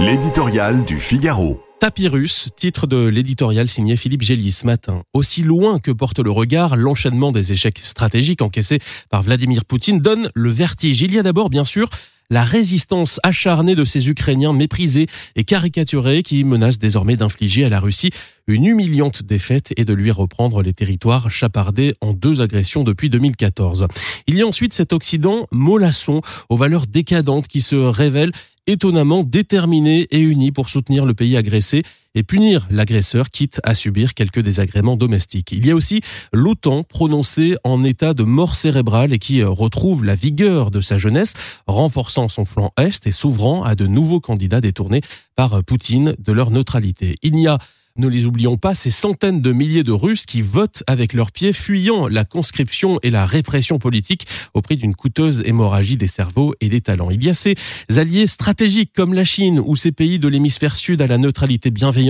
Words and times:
L'éditorial 0.00 0.84
du 0.84 1.00
Figaro. 1.00 1.60
Tapirus, 1.80 2.50
titre 2.56 2.86
de 2.86 3.08
l'éditorial 3.08 3.66
signé 3.66 3.96
Philippe 3.96 4.22
Gély 4.22 4.52
ce 4.52 4.64
matin. 4.64 5.02
Aussi 5.12 5.42
loin 5.42 5.80
que 5.80 5.90
porte 5.90 6.20
le 6.20 6.30
regard, 6.30 6.76
l'enchaînement 6.76 7.32
des 7.32 7.52
échecs 7.52 7.80
stratégiques 7.82 8.40
encaissés 8.40 8.78
par 9.10 9.24
Vladimir 9.24 9.64
Poutine 9.64 9.98
donne 9.98 10.30
le 10.36 10.50
vertige. 10.50 11.02
Il 11.02 11.12
y 11.12 11.18
a 11.18 11.24
d'abord, 11.24 11.50
bien 11.50 11.64
sûr, 11.64 11.90
la 12.30 12.44
résistance 12.44 13.18
acharnée 13.24 13.74
de 13.74 13.84
ces 13.84 14.08
Ukrainiens 14.08 14.52
méprisés 14.52 15.06
et 15.34 15.42
caricaturés 15.42 16.22
qui 16.22 16.44
menacent 16.44 16.78
désormais 16.78 17.16
d'infliger 17.16 17.64
à 17.64 17.68
la 17.68 17.80
Russie 17.80 18.10
une 18.46 18.66
humiliante 18.66 19.24
défaite 19.24 19.72
et 19.76 19.84
de 19.84 19.94
lui 19.94 20.12
reprendre 20.12 20.62
les 20.62 20.72
territoires 20.72 21.28
chapardés 21.28 21.94
en 22.00 22.12
deux 22.12 22.40
agressions 22.40 22.84
depuis 22.84 23.10
2014. 23.10 23.88
Il 24.26 24.38
y 24.38 24.42
a 24.42 24.46
ensuite 24.46 24.74
cet 24.74 24.92
Occident 24.92 25.46
mollasson 25.50 26.20
aux 26.50 26.56
valeurs 26.56 26.86
décadentes 26.86 27.48
qui 27.48 27.62
se 27.62 27.76
révèle 27.76 28.32
étonnamment 28.68 29.24
déterminé 29.24 30.06
et 30.10 30.20
uni 30.20 30.52
pour 30.52 30.68
soutenir 30.68 31.04
le 31.04 31.14
pays 31.14 31.36
agressé 31.36 31.82
et 32.18 32.24
punir 32.24 32.66
l'agresseur, 32.72 33.30
quitte 33.30 33.60
à 33.62 33.76
subir 33.76 34.12
quelques 34.12 34.40
désagréments 34.40 34.96
domestiques. 34.96 35.52
Il 35.52 35.64
y 35.64 35.70
a 35.70 35.76
aussi 35.76 36.00
l'OTAN 36.32 36.82
prononcé 36.82 37.54
en 37.62 37.84
état 37.84 38.12
de 38.12 38.24
mort 38.24 38.56
cérébrale 38.56 39.12
et 39.12 39.18
qui 39.20 39.44
retrouve 39.44 40.04
la 40.04 40.16
vigueur 40.16 40.72
de 40.72 40.80
sa 40.80 40.98
jeunesse, 40.98 41.34
renforçant 41.68 42.28
son 42.28 42.44
flanc 42.44 42.72
Est 42.76 43.06
et 43.06 43.12
s'ouvrant 43.12 43.62
à 43.62 43.76
de 43.76 43.86
nouveaux 43.86 44.20
candidats 44.20 44.60
détournés 44.60 45.00
par 45.36 45.62
Poutine 45.62 46.16
de 46.18 46.32
leur 46.32 46.50
neutralité. 46.50 47.14
Il 47.22 47.34
n'y 47.34 47.46
a 47.46 47.58
ne 47.98 48.06
les 48.06 48.26
oublions 48.26 48.56
pas, 48.56 48.74
ces 48.74 48.90
centaines 48.90 49.42
de 49.42 49.52
milliers 49.52 49.82
de 49.82 49.92
Russes 49.92 50.24
qui 50.24 50.40
votent 50.40 50.84
avec 50.86 51.12
leurs 51.12 51.32
pieds, 51.32 51.52
fuyant 51.52 52.06
la 52.06 52.24
conscription 52.24 52.98
et 53.02 53.10
la 53.10 53.26
répression 53.26 53.78
politique 53.78 54.26
au 54.54 54.62
prix 54.62 54.76
d'une 54.76 54.94
coûteuse 54.94 55.42
hémorragie 55.44 55.96
des 55.96 56.06
cerveaux 56.06 56.54
et 56.60 56.68
des 56.68 56.80
talents. 56.80 57.10
Il 57.10 57.24
y 57.24 57.28
a 57.28 57.34
ces 57.34 57.56
alliés 57.96 58.26
stratégiques 58.26 58.92
comme 58.94 59.14
la 59.14 59.24
Chine 59.24 59.60
ou 59.64 59.74
ces 59.76 59.92
pays 59.92 60.18
de 60.18 60.28
l'hémisphère 60.28 60.76
sud 60.76 61.02
à 61.02 61.06
la 61.06 61.18
neutralité 61.18 61.70
bienveillante 61.70 62.07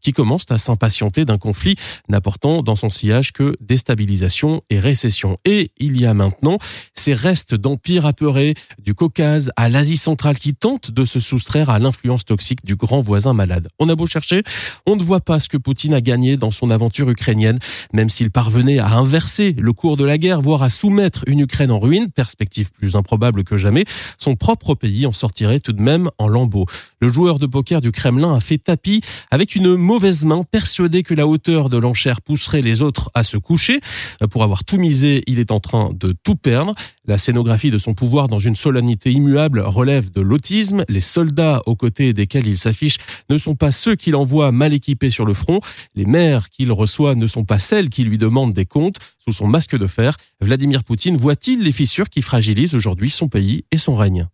qui 0.00 0.12
commencent 0.12 0.50
à 0.50 0.58
s'impatienter 0.58 1.24
d'un 1.24 1.38
conflit 1.38 1.76
n'apportant 2.08 2.62
dans 2.62 2.76
son 2.76 2.90
sillage 2.90 3.32
que 3.32 3.54
déstabilisation 3.60 4.62
et 4.70 4.78
récession. 4.78 5.38
Et 5.44 5.70
il 5.78 6.00
y 6.00 6.06
a 6.06 6.14
maintenant 6.14 6.58
ces 6.94 7.14
restes 7.14 7.54
d'empires 7.54 8.06
apeurés 8.06 8.54
du 8.78 8.94
Caucase 8.94 9.50
à 9.56 9.68
l'Asie 9.68 9.96
centrale 9.96 10.38
qui 10.38 10.54
tentent 10.54 10.90
de 10.90 11.04
se 11.04 11.20
soustraire 11.20 11.70
à 11.70 11.78
l'influence 11.78 12.24
toxique 12.24 12.64
du 12.64 12.76
grand 12.76 13.00
voisin 13.00 13.34
malade. 13.34 13.68
On 13.78 13.88
a 13.88 13.94
beau 13.94 14.06
chercher, 14.06 14.42
on 14.86 14.96
ne 14.96 15.02
voit 15.02 15.20
pas 15.20 15.40
ce 15.40 15.48
que 15.48 15.56
Poutine 15.56 15.94
a 15.94 16.00
gagné 16.00 16.36
dans 16.36 16.50
son 16.50 16.70
aventure 16.70 17.10
ukrainienne, 17.10 17.58
même 17.92 18.08
s'il 18.08 18.30
parvenait 18.30 18.78
à 18.78 18.90
inverser 18.92 19.54
le 19.58 19.72
cours 19.72 19.96
de 19.96 20.04
la 20.04 20.18
guerre, 20.18 20.40
voire 20.40 20.62
à 20.62 20.70
soumettre 20.70 21.24
une 21.26 21.40
Ukraine 21.40 21.70
en 21.70 21.78
ruine, 21.78 22.08
perspective 22.10 22.70
plus 22.72 22.96
improbable 22.96 23.44
que 23.44 23.56
jamais, 23.56 23.84
son 24.18 24.36
propre 24.36 24.74
pays 24.74 25.06
en 25.06 25.12
sortirait 25.12 25.60
tout 25.60 25.72
de 25.72 25.82
même 25.82 26.10
en 26.18 26.28
lambeaux. 26.28 26.66
Le 27.00 27.08
joueur 27.08 27.38
de 27.38 27.46
poker 27.46 27.80
du 27.80 27.92
Kremlin 27.92 28.34
a 28.34 28.40
fait 28.40 28.58
tapis 28.58 29.00
avec 29.40 29.54
une 29.56 29.74
mauvaise 29.76 30.26
main, 30.26 30.42
persuadé 30.42 31.02
que 31.02 31.14
la 31.14 31.26
hauteur 31.26 31.70
de 31.70 31.78
l'enchère 31.78 32.20
pousserait 32.20 32.60
les 32.60 32.82
autres 32.82 33.10
à 33.14 33.24
se 33.24 33.38
coucher. 33.38 33.80
Pour 34.30 34.42
avoir 34.42 34.64
tout 34.64 34.76
misé, 34.76 35.22
il 35.26 35.40
est 35.40 35.50
en 35.50 35.60
train 35.60 35.88
de 35.94 36.14
tout 36.22 36.34
perdre. 36.34 36.74
La 37.06 37.16
scénographie 37.16 37.70
de 37.70 37.78
son 37.78 37.94
pouvoir 37.94 38.28
dans 38.28 38.38
une 38.38 38.54
solennité 38.54 39.10
immuable 39.10 39.60
relève 39.60 40.10
de 40.10 40.20
l'autisme. 40.20 40.84
Les 40.90 41.00
soldats 41.00 41.62
aux 41.64 41.74
côtés 41.74 42.12
desquels 42.12 42.46
il 42.46 42.58
s'affiche 42.58 42.98
ne 43.30 43.38
sont 43.38 43.54
pas 43.54 43.72
ceux 43.72 43.96
qu'il 43.96 44.14
envoie 44.14 44.52
mal 44.52 44.74
équipés 44.74 45.10
sur 45.10 45.24
le 45.24 45.32
front. 45.32 45.60
Les 45.94 46.04
mères 46.04 46.50
qu'il 46.50 46.70
reçoit 46.70 47.14
ne 47.14 47.26
sont 47.26 47.46
pas 47.46 47.58
celles 47.58 47.88
qui 47.88 48.04
lui 48.04 48.18
demandent 48.18 48.52
des 48.52 48.66
comptes. 48.66 48.98
Sous 49.16 49.32
son 49.32 49.46
masque 49.46 49.74
de 49.74 49.86
fer, 49.86 50.18
Vladimir 50.42 50.84
Poutine 50.84 51.16
voit-il 51.16 51.62
les 51.62 51.72
fissures 51.72 52.10
qui 52.10 52.20
fragilisent 52.20 52.74
aujourd'hui 52.74 53.08
son 53.08 53.28
pays 53.28 53.64
et 53.72 53.78
son 53.78 53.96
règne? 53.96 54.28